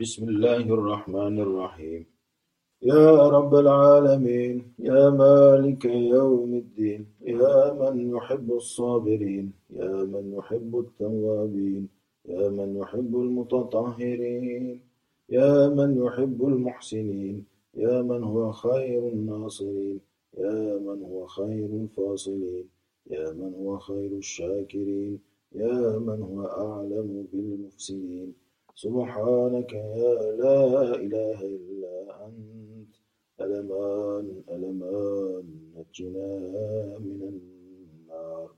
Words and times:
بسم 0.00 0.28
الله 0.28 0.64
الرحمن 0.78 1.36
الرحيم. 1.46 2.02
يا 2.82 3.28
رب 3.36 3.54
العالمين 3.54 4.56
يا 4.78 5.10
مالك 5.10 5.84
يوم 5.84 6.50
الدين 6.62 7.06
يا 7.20 7.72
من 7.80 7.94
يحب 8.16 8.48
الصابرين 8.52 9.52
يا 9.70 9.92
من 10.12 10.24
يحب 10.38 10.72
التوابين 10.84 11.88
يا 12.28 12.48
من 12.48 12.76
يحب 12.76 13.12
المتطهرين 13.24 14.80
يا 15.28 15.68
من 15.68 15.90
يحب 16.04 16.38
المحسنين 16.52 17.44
يا 17.74 18.02
من 18.02 18.22
هو 18.24 18.52
خير 18.52 19.02
الناصرين 19.16 20.00
يا 20.38 20.78
من 20.86 20.98
هو 21.10 21.26
خير 21.26 21.70
الفاصلين 21.82 22.66
يا 23.10 23.32
من 23.32 23.52
هو 23.60 23.78
خير 23.78 24.10
الشاكرين 24.24 25.18
يا 25.62 25.98
من 26.06 26.18
هو 26.22 26.40
أعلم 26.66 27.26
بالمفسدين. 27.32 28.49
سبحانك 28.74 29.72
يا 29.72 30.14
لا 30.42 30.94
إله 30.94 31.38
إلا 31.42 32.26
أنت 32.26 32.94
ألمان 33.40 34.42
ألمان 34.50 35.44
نجنا 35.76 36.30
من 36.98 37.20
النار. 37.32 38.50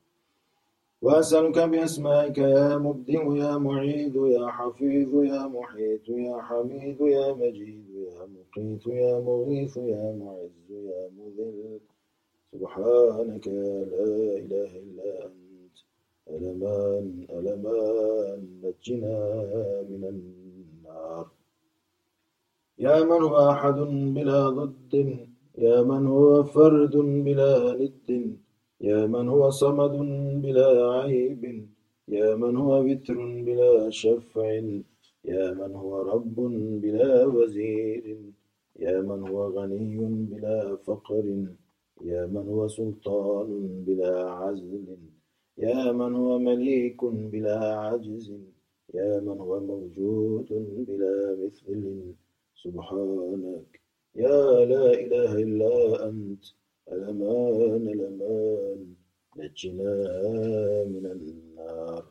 وأسألك 1.02 1.58
بأسمائك 1.58 2.38
يا 2.38 2.76
مبدئ 2.78 3.36
يا 3.42 3.58
معيد 3.58 4.16
يا 4.16 4.46
حفيظ 4.46 5.24
يا 5.24 5.46
محيط 5.46 6.08
يا 6.08 6.36
حميد 6.42 7.00
يا 7.00 7.32
مجيد 7.32 7.88
يا 7.90 8.26
مقيت 8.34 8.86
يا 8.86 9.20
مغيث 9.20 9.76
يا 9.76 10.04
معز 10.20 10.70
يا 10.70 11.10
مذل. 11.16 11.80
سبحانك 12.52 13.46
يا 13.46 13.84
لا 13.90 14.04
إله 14.42 14.70
إلا 14.78 15.26
أنت. 15.26 15.51
ألمان 16.30 17.26
ألمان 17.30 18.40
نجنا 18.62 19.18
من 19.90 20.02
النار. 20.12 21.26
يا 22.78 23.04
من 23.04 23.22
هو 23.22 23.36
أحد 23.50 23.78
بلا 24.14 24.48
ضد؟ 24.48 24.92
يا 25.58 25.82
من 25.82 26.06
هو 26.06 26.42
فرد 26.54 26.96
بلا 26.96 27.52
ند؟ 27.80 28.08
يا 28.80 29.06
من 29.06 29.28
هو 29.28 29.50
صمد 29.50 29.94
بلا 30.42 30.70
عيب؟ 31.02 31.42
يا 32.08 32.34
من 32.36 32.56
هو 32.56 32.72
وتر 32.86 33.18
بلا 33.46 33.90
شفع؟ 33.90 34.46
يا 35.24 35.44
من 35.58 35.72
هو 35.74 35.92
رب 36.12 36.36
بلا 36.82 37.26
وزير؟ 37.26 38.04
يا 38.78 39.00
من 39.00 39.20
هو 39.28 39.40
غني 39.56 39.98
بلا 40.30 40.76
فقر؟ 40.76 41.26
يا 42.10 42.26
من 42.26 42.44
هو 42.48 42.68
سلطان 42.68 43.48
بلا 43.86 44.30
عزل؟ 44.30 44.86
يا 45.58 45.92
من 45.92 46.14
هو 46.14 46.38
مليك 46.38 47.04
بلا 47.04 47.78
عجز 47.78 48.32
يا 48.94 49.20
من 49.20 49.38
هو 49.40 49.60
موجود 49.60 50.48
بلا 50.88 51.36
مثل. 51.44 52.14
سبحانك 52.54 53.80
يا 54.14 54.64
لا 54.64 54.92
إله 54.94 55.32
إلا 55.34 56.08
أنت. 56.08 56.44
الأمان 56.92 57.88
الأمان 57.88 58.94
نجنا 59.36 59.94
من 60.92 61.06
النار. 61.06 62.04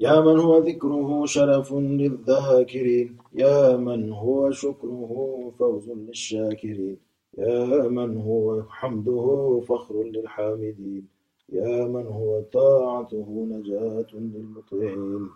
يا 0.00 0.20
من 0.20 0.38
هو 0.40 0.58
ذكره 0.58 1.26
شرف 1.26 1.72
للذاكرين 1.74 3.16
يا 3.34 3.76
من 3.76 4.12
هو 4.12 4.50
شكره 4.50 5.52
فوز 5.58 5.90
للشاكرين 5.90 6.98
يا 7.38 7.88
من 7.88 8.16
هو 8.16 8.62
حمده 8.62 9.60
فخر 9.68 10.02
للحامدين. 10.02 11.08
يا 11.52 11.84
من 11.84 12.06
هو 12.06 12.40
طاعته 12.40 13.46
نجاة 13.50 14.06
للمطيعين 14.14 15.28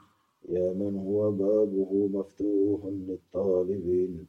يا 0.49 0.73
من 0.73 0.97
هو 1.07 1.31
بابه 1.31 2.09
مفتوح 2.13 2.81
للطالبين 2.85 4.27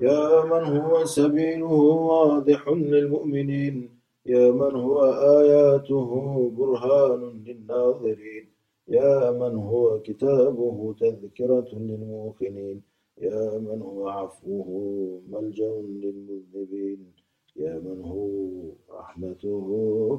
يا 0.00 0.44
من 0.44 0.64
هو 0.76 1.04
سبيله 1.04 1.72
واضح 2.12 2.68
للمؤمنين 2.68 3.90
يا 4.26 4.50
من 4.50 4.74
هو 4.76 5.04
آياته 5.40 6.10
برهان 6.56 7.42
للناظرين 7.46 8.46
يا 8.88 9.30
من 9.30 9.54
هو 9.56 10.00
كتابه 10.00 10.94
تذكرة 11.00 11.68
للموقنين 11.72 12.82
يا 13.18 13.58
من 13.58 13.82
هو 13.82 14.08
عفوه 14.08 15.20
ملجأ 15.28 15.72
للمذنبين. 16.02 17.23
يا 17.56 17.78
من 17.78 18.02
هو 18.04 18.72
رحمته 18.90 19.66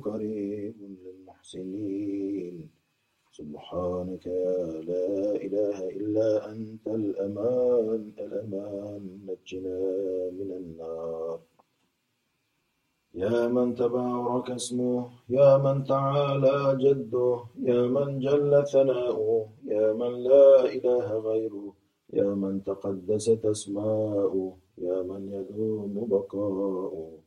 قريب 0.05 0.75
للمحسنين. 1.03 2.69
سبحانك 3.31 4.27
لا 4.91 5.35
إله 5.45 5.77
إلا 5.89 6.51
أنت 6.51 6.87
الأمان 6.87 8.13
الأمان. 8.19 9.03
نجنا 9.27 9.79
من 10.31 10.49
النار. 10.51 11.39
يا 13.15 13.47
من 13.47 13.75
تبارك 13.75 14.51
اسمه 14.51 15.09
يا 15.29 15.57
من 15.57 15.83
تعالى 15.83 16.57
جده 16.83 17.43
يا 17.59 17.81
من 17.87 18.19
جل 18.19 18.63
ثناؤه 18.67 19.47
يا 19.65 19.93
من 19.93 20.13
لا 20.23 20.65
إله 20.75 21.07
غيره 21.19 21.73
يا 22.13 22.29
من 22.41 22.63
تقدست 22.63 23.45
أسماؤه 23.45 24.57
يا 24.77 25.01
من 25.01 25.21
يدوم 25.35 26.07
بقاؤه. 26.11 27.24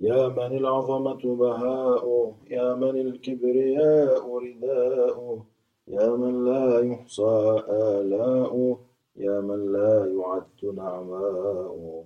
يا 0.00 0.28
من 0.28 0.58
العظمة 0.58 1.36
بهاؤه 1.36 2.34
يا 2.50 2.74
من 2.74 3.00
الكبرياء 3.00 4.38
رداؤه 4.38 5.44
يا 5.88 6.16
من 6.16 6.44
لا 6.44 6.80
يحصى 6.80 7.62
آلاؤه 7.68 8.78
يا 9.16 9.40
من 9.40 9.72
لا 9.72 10.06
يعد 10.06 10.74
نعماؤه 10.76 12.04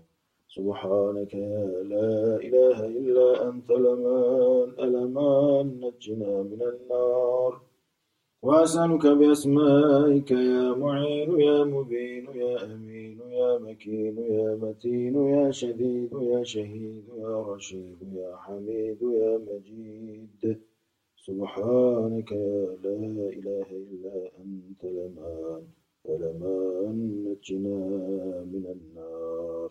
سبحانك 0.48 1.34
يا 1.34 1.66
لا 1.92 2.36
إله 2.46 2.86
إلا 2.86 3.48
أنت 3.48 3.70
الأمان 3.70 4.68
الأمان 4.86 5.66
نجنا 5.80 6.42
من 6.42 6.62
النار. 6.62 7.60
وأسألك 8.46 9.06
بأسمائك 9.06 10.30
يا 10.30 10.74
معين 10.82 11.30
يا 11.40 11.64
مبين 11.64 12.24
يا 12.42 12.64
أمين 12.74 13.18
يا 13.38 13.58
مكين 13.58 14.16
يا 14.18 14.48
متين 14.62 15.14
يا 15.34 15.50
شديد 15.50 16.12
يا 16.32 16.42
شهيد 16.44 17.04
يا 17.18 17.34
رشيد 17.50 17.98
يا 18.20 18.36
حميد 18.44 18.98
يا 19.02 19.32
مجيد. 19.48 20.58
سبحانك 21.26 22.30
يا 22.32 22.76
لا 22.84 22.94
إله 23.38 23.66
إلا 23.84 24.16
أنت 24.42 24.80
الأمان 24.84 25.62
الأمان 26.14 26.96
نجنا 27.26 27.78
من 28.52 28.64
النار. 28.76 29.70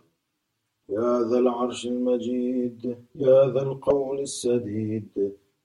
يا 0.89 1.11
ذا 1.29 1.37
العرش 1.39 1.87
المجيد 1.87 2.81
يا 3.15 3.37
ذا 3.53 3.61
القول 3.61 4.19
السديد 4.19 5.09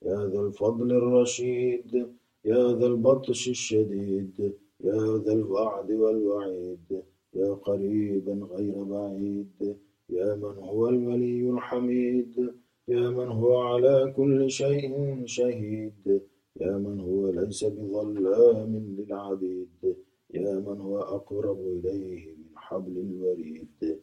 يا 0.03 0.19
ذا 0.33 0.41
الفضل 0.47 0.89
الرشيد 0.93 2.07
يا 2.45 2.73
ذا 2.79 2.87
البطش 2.87 3.49
الشديد 3.49 4.53
يا 4.85 5.19
ذا 5.25 5.33
الوعد 5.33 5.91
والوعيد 5.91 7.03
يا 7.35 7.55
قريبا 7.55 8.35
غير 8.53 8.85
بعيد 8.85 9.77
يا 10.11 10.35
من 10.35 10.57
هو 10.59 10.89
الولي 10.89 11.51
الحميد 11.51 12.53
يا 12.89 13.11
من 13.11 13.29
هو 13.29 13.59
على 13.59 14.13
كل 14.17 14.51
شيء 14.51 14.93
شهيد 15.27 16.23
يا 16.61 16.73
من 16.79 17.01
هو 17.01 17.31
ليس 17.31 17.65
بظلام 17.65 18.73
للعبيد 18.99 19.97
يا 20.35 20.55
من 20.55 20.81
هو 20.81 20.99
أقرب 20.99 21.61
إليه 21.61 22.27
من 22.35 22.45
حبل 22.57 22.99
الوريد. 22.99 24.01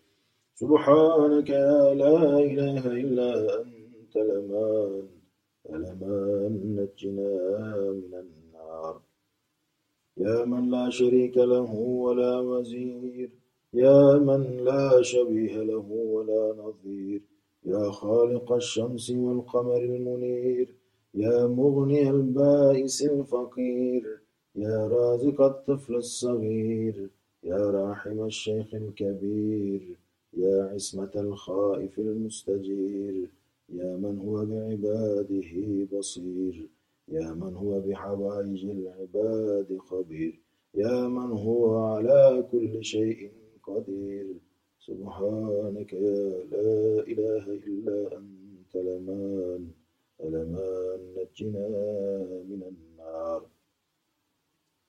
سبحانك 0.56 1.50
يا 1.50 1.94
لا 1.94 2.40
إله 2.40 2.84
إلا 3.02 3.62
أنت 3.62 4.16
الأمان 4.16 5.08
الأمان 5.70 6.27
نجنا 6.50 7.32
من 7.92 8.14
النار. 8.14 9.02
يا 10.18 10.46
من 10.46 10.70
لا 10.70 10.90
شريك 10.90 11.38
له 11.38 11.74
ولا 11.74 12.40
وزير. 12.40 13.30
يا 13.74 14.18
من 14.18 14.58
لا 14.58 15.02
شبيه 15.02 15.64
له 15.64 15.88
ولا 15.92 16.56
نظير. 16.58 17.22
يا 17.66 17.92
خالق 17.92 18.52
الشمس 18.52 19.12
والقمر 19.12 19.78
المنير. 19.78 20.68
يا 21.14 21.48
مغني 21.48 22.10
البائس 22.10 23.02
الفقير. 23.02 24.20
يا 24.56 24.88
رازق 24.88 25.42
الطفل 25.42 25.96
الصغير. 25.96 27.10
يا 27.44 27.58
راحم 27.58 28.26
الشيخ 28.26 28.76
الكبير. 28.76 29.96
يا 30.34 30.70
عصمة 30.74 31.12
الخائف 31.16 32.00
المستجير. 32.00 33.28
يا 33.70 33.96
من 33.98 34.18
هو 34.18 34.46
بعباده 34.46 35.52
بصير 35.92 36.70
يا 37.08 37.34
من 37.34 37.54
هو 37.56 37.80
بحوائج 37.80 38.66
العباد 38.66 39.78
خبير 39.78 40.40
يا 40.76 41.08
من 41.08 41.32
هو 41.32 41.78
على 41.78 42.48
كل 42.52 42.84
شيء 42.84 43.32
قدير. 43.64 44.28
سبحانك 44.80 45.94
يا 45.94 46.44
لا 46.52 47.00
إله 47.12 47.44
إلا 47.68 48.18
أنت 48.18 48.76
الأمان 48.76 49.68
الأمان 50.24 51.00
نجنا 51.18 51.68
من 52.50 52.62
النار. 52.72 53.42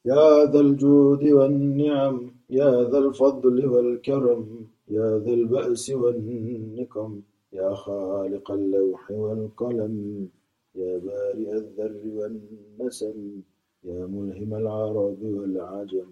يا 0.05 0.45
ذا 0.53 0.61
الجود 0.61 1.23
والنعم 1.25 2.17
يا 2.51 2.71
ذا 2.91 2.99
الفضل 2.99 3.67
والكرم 3.67 4.67
يا 4.89 5.19
ذا 5.19 5.33
البأس 5.33 5.91
والنقم 5.91 7.23
يا 7.53 7.75
خالق 7.75 8.51
اللوح 8.51 9.11
والقلم 9.11 10.29
يا 10.75 10.99
بارئ 10.99 11.53
الذر 11.63 12.03
والنسم 12.19 13.19
يا 13.85 14.07
ملهم 14.07 14.55
العرب 14.55 15.21
والعجم 15.23 16.11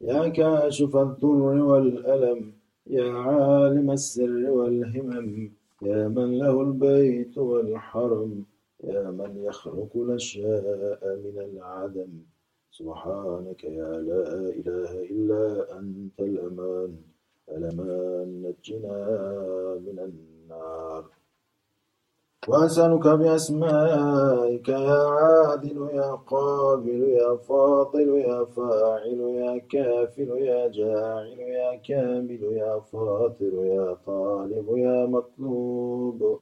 يا 0.00 0.28
كاشف 0.28 0.96
الضر 0.96 1.42
والألم 1.70 2.52
يا 2.86 3.12
عالم 3.12 3.90
السر 3.90 4.50
والهمم 4.50 5.50
يا 5.82 6.08
من 6.08 6.38
له 6.38 6.60
البيت 6.60 7.38
والحرم 7.38 8.44
يا 8.84 9.10
من 9.10 9.32
يخلق 9.44 9.92
الأشياء 9.96 11.02
من 11.24 11.36
العدم. 11.48 12.12
سبحانك 12.70 13.64
يا 13.64 13.92
لا 14.08 14.22
إله 14.58 14.90
إلا 15.12 15.42
أنت 15.78 16.18
الأمان. 16.20 16.92
الأمان 17.56 18.28
نجنا 18.44 18.96
من 19.86 19.98
النار؟ 20.06 20.39
وأسألك 22.48 23.06
بأسمائك 23.08 24.68
يا 24.68 25.02
عادل 25.08 25.88
يا 25.92 26.14
قابل 26.14 27.02
يا 27.02 27.36
فاضل 27.36 28.08
يا 28.08 28.44
فاعل 28.44 29.20
يا 29.20 29.58
كافل 29.58 30.30
يا 30.38 30.68
جاعل 30.68 31.38
يا 31.38 31.76
كامل 31.76 32.42
يا 32.42 32.80
فاطر 32.80 33.54
يا 33.64 33.94
طالب 34.06 34.76
يا 34.76 35.06
مطلوب. 35.06 36.40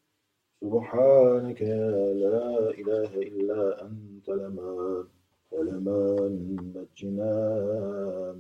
سبحانك 0.61 1.61
يا 1.61 2.15
لا 2.23 2.71
إله 2.71 3.11
إلا 3.15 3.83
أنت 3.83 4.29
الأمان 4.29 5.05
ولمن 5.53 6.57
نجنا 6.75 7.35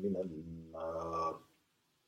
من 0.02 0.16
النار. 0.16 0.57